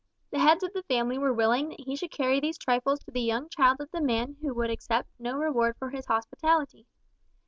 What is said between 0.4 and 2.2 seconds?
of the family were willing that he should